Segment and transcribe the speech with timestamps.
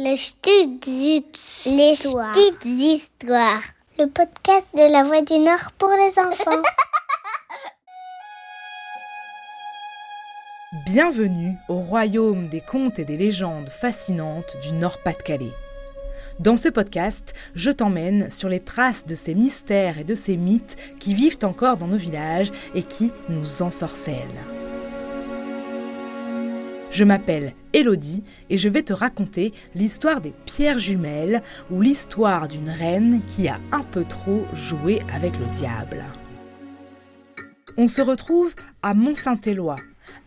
[0.00, 0.86] Les petites
[1.66, 2.32] Les histoires.
[2.32, 3.62] petites histoires.
[3.98, 6.62] Le podcast de la Voix du Nord pour les enfants.
[10.86, 15.50] Bienvenue au royaume des contes et des légendes fascinantes du Nord-Pas-de-Calais.
[16.38, 20.76] Dans ce podcast, je t'emmène sur les traces de ces mystères et de ces mythes
[21.00, 24.57] qui vivent encore dans nos villages et qui nous ensorcellent.
[26.90, 32.70] Je m'appelle Elodie et je vais te raconter l'histoire des pierres jumelles ou l'histoire d'une
[32.70, 36.04] reine qui a un peu trop joué avec le diable.
[37.76, 39.76] On se retrouve à Mont-Saint-Éloi,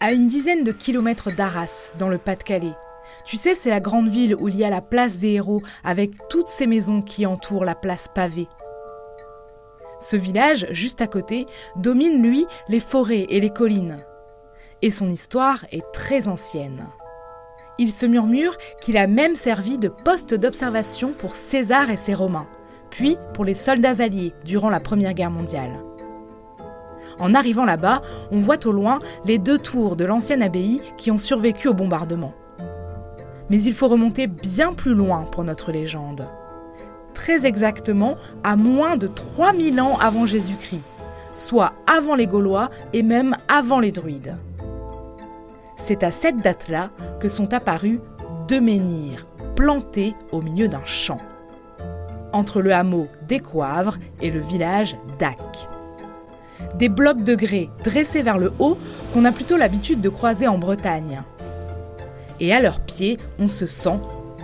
[0.00, 2.76] à une dizaine de kilomètres d'Arras, dans le Pas-de-Calais.
[3.24, 6.12] Tu sais, c'est la grande ville où il y a la place des héros, avec
[6.28, 8.46] toutes ces maisons qui entourent la place pavée.
[9.98, 14.04] Ce village, juste à côté, domine, lui, les forêts et les collines.
[14.82, 16.88] Et son histoire est très ancienne.
[17.78, 22.46] Il se murmure qu'il a même servi de poste d'observation pour César et ses Romains,
[22.88, 25.82] puis pour les soldats alliés durant la Première Guerre mondiale.
[27.18, 28.00] En arrivant là-bas,
[28.30, 32.32] on voit au loin les deux tours de l'ancienne abbaye qui ont survécu au bombardement.
[33.50, 36.26] Mais il faut remonter bien plus loin pour notre légende.
[37.12, 40.84] Très exactement à moins de 3000 ans avant Jésus-Christ,
[41.34, 44.36] soit avant les Gaulois et même avant les druides.
[45.82, 48.00] C'est à cette date-là que sont apparus
[48.48, 51.20] deux menhirs plantés au milieu d'un champ,
[52.32, 55.38] entre le hameau d'Écoivre et le village d'Ac
[56.74, 58.78] des blocs de grès dressés vers le haut
[59.12, 61.22] qu'on a plutôt l'habitude de croiser en Bretagne.
[62.38, 63.98] Et à leurs pieds, on se sent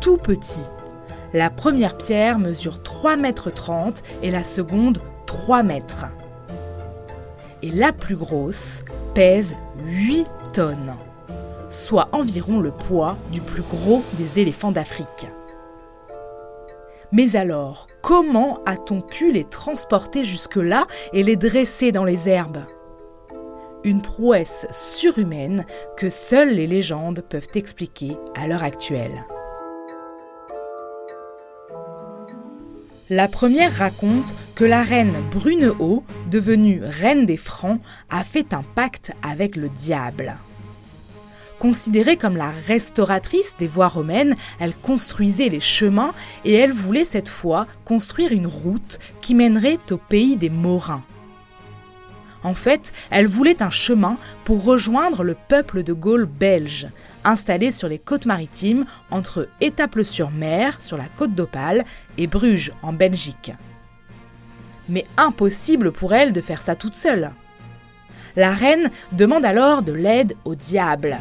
[0.00, 0.66] tout petit.
[1.32, 3.50] La première pierre mesure 3,30 mètres
[4.22, 6.06] et la seconde 3 mètres.
[7.62, 8.84] Et la plus grosse
[9.14, 10.94] pèse 8 tonnes,
[11.70, 15.28] soit environ le poids du plus gros des éléphants d'Afrique.
[17.12, 22.64] Mais alors, comment a-t-on pu les transporter jusque-là et les dresser dans les herbes?
[23.82, 25.64] Une prouesse surhumaine
[25.96, 29.24] que seules les légendes peuvent expliquer à l'heure actuelle.
[33.08, 39.10] La première raconte que la reine Brunehaut, devenue reine des Francs, a fait un pacte
[39.22, 40.36] avec le diable.
[41.60, 46.12] Considérée comme la restauratrice des voies romaines, elle construisait les chemins
[46.46, 51.04] et elle voulait cette fois construire une route qui mènerait au pays des Morins.
[52.42, 56.88] En fait, elle voulait un chemin pour rejoindre le peuple de Gaulle belge,
[57.24, 61.84] installé sur les côtes maritimes entre Étaples-sur-Mer, sur la côte d'Opale,
[62.16, 63.52] et Bruges, en Belgique.
[64.88, 67.32] Mais impossible pour elle de faire ça toute seule.
[68.34, 71.18] La reine demande alors de l'aide au diable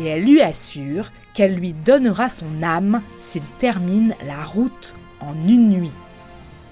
[0.00, 5.68] et elle lui assure qu'elle lui donnera son âme s'il termine la route en une
[5.68, 5.92] nuit,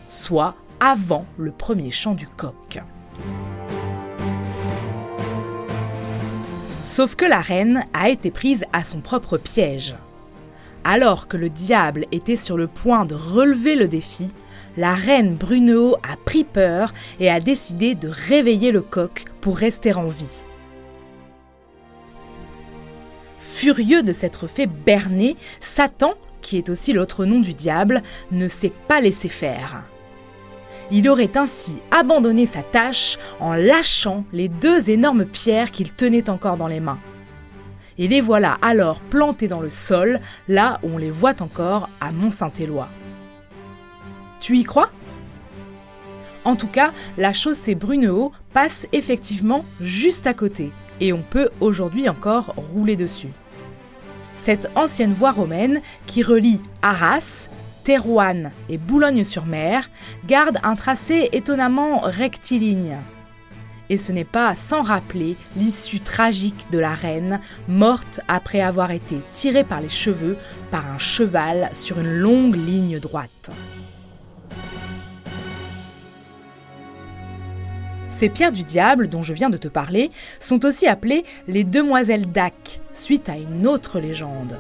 [0.06, 2.80] soit avant le premier chant du coq.
[6.84, 9.94] Sauf que la reine a été prise à son propre piège.
[10.84, 14.28] Alors que le diable était sur le point de relever le défi,
[14.78, 19.92] la reine Brunehaut a pris peur et a décidé de réveiller le coq pour rester
[19.92, 20.44] en vie.
[23.48, 28.72] Furieux de s'être fait berner, Satan, qui est aussi l'autre nom du diable, ne s'est
[28.86, 29.84] pas laissé faire.
[30.92, 36.56] Il aurait ainsi abandonné sa tâche en lâchant les deux énormes pierres qu'il tenait encore
[36.56, 37.00] dans les mains.
[37.96, 42.12] Et les voilà alors plantées dans le sol, là où on les voit encore à
[42.12, 42.88] Mont-Saint-Éloi.
[44.40, 44.90] Tu y crois?
[46.44, 50.70] En tout cas, la chaussée Brunehaut passe effectivement juste à côté,
[51.00, 53.32] et on peut aujourd'hui encore rouler dessus.
[54.34, 57.48] Cette ancienne voie romaine qui relie Arras,
[57.84, 59.90] Thérouanne et Boulogne-sur-Mer
[60.26, 62.96] garde un tracé étonnamment rectiligne.
[63.90, 69.16] Et ce n'est pas sans rappeler l'issue tragique de la reine, morte après avoir été
[69.32, 70.36] tirée par les cheveux
[70.70, 73.50] par un cheval sur une longue ligne droite.
[78.18, 80.10] Ces pierres du diable dont je viens de te parler
[80.40, 84.58] sont aussi appelées les demoiselles d'Ac, suite à une autre légende.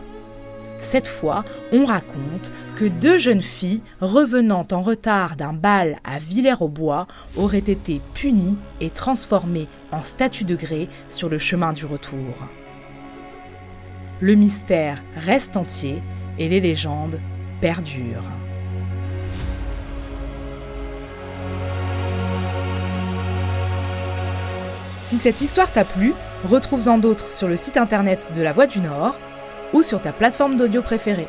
[0.78, 7.08] Cette fois, on raconte que deux jeunes filles revenant en retard d'un bal à Villers-au-Bois
[7.36, 12.36] auraient été punies et transformées en statues de grès sur le chemin du retour.
[14.20, 16.00] Le mystère reste entier
[16.38, 17.18] et les légendes
[17.60, 18.30] perdurent.
[25.08, 26.12] Si cette histoire t'a plu,
[26.44, 29.18] retrouve-en d'autres sur le site internet de La Voix du Nord
[29.72, 31.28] ou sur ta plateforme d'audio préférée.